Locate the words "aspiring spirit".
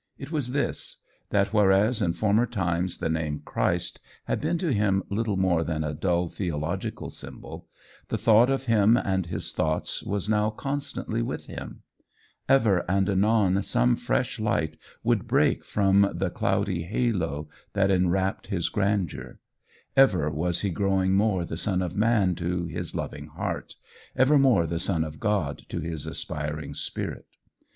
26.07-27.27